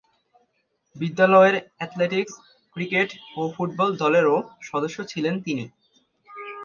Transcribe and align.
বিদ্যালয়ের 0.95 1.55
athletics, 1.77 2.33
cricket 2.75 3.09
ও 3.37 3.41
football 3.55 3.89
দলেরও 3.95 4.35
সদস্য 4.69 4.97
ছিলেন 5.11 5.35
তিনি। 5.45 5.65